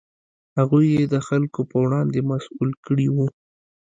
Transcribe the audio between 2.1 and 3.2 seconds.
مسوول کړي